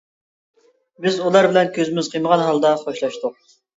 [1.05, 3.39] بىز ئۇلار بىلەن كۆزىمىز قىيمىغان ھالدا خوشلاشتۇق.